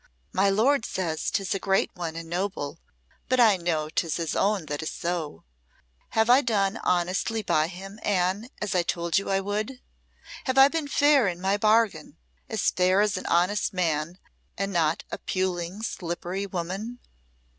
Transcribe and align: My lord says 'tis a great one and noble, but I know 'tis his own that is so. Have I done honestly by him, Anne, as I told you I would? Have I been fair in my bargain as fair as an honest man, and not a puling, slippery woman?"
My 0.33 0.49
lord 0.49 0.83
says 0.83 1.29
'tis 1.29 1.53
a 1.53 1.59
great 1.59 1.91
one 1.93 2.15
and 2.15 2.27
noble, 2.27 2.79
but 3.29 3.39
I 3.39 3.55
know 3.55 3.87
'tis 3.87 4.15
his 4.17 4.35
own 4.35 4.65
that 4.65 4.81
is 4.81 4.89
so. 4.89 5.43
Have 6.17 6.27
I 6.27 6.41
done 6.41 6.77
honestly 6.77 7.43
by 7.43 7.67
him, 7.67 7.99
Anne, 8.01 8.49
as 8.59 8.73
I 8.73 8.81
told 8.81 9.19
you 9.19 9.29
I 9.29 9.41
would? 9.41 9.79
Have 10.45 10.57
I 10.57 10.69
been 10.69 10.87
fair 10.87 11.27
in 11.27 11.39
my 11.39 11.55
bargain 11.55 12.17
as 12.49 12.71
fair 12.71 12.99
as 13.01 13.15
an 13.15 13.27
honest 13.27 13.73
man, 13.75 14.17
and 14.57 14.73
not 14.73 15.03
a 15.11 15.19
puling, 15.19 15.83
slippery 15.83 16.47
woman?" 16.47 16.97